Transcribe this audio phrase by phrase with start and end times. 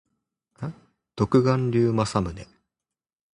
[1.15, 2.45] 独眼竜政宗